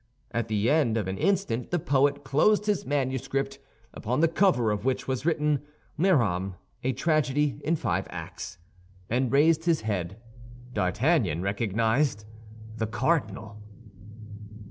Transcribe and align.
At 0.31 0.47
the 0.47 0.67
end 0.67 0.97
of 0.97 1.07
an 1.07 1.19
instant 1.19 1.69
the 1.69 1.77
poet 1.77 2.23
closed 2.23 2.65
his 2.65 2.87
manuscript, 2.87 3.59
upon 3.93 4.19
the 4.19 4.27
cover 4.27 4.71
of 4.71 4.83
which 4.83 5.07
was 5.07 5.27
written 5.27 5.61
"Mirame, 5.95 6.55
a 6.83 6.91
Tragedy 6.91 7.61
in 7.63 7.75
Five 7.75 8.07
Acts," 8.09 8.57
and 9.11 9.31
raised 9.31 9.65
his 9.65 9.81
head. 9.81 10.17
D'Artagnan 10.73 11.43
recognized 11.43 12.25
the 12.77 12.87
cardinal. 12.87 13.61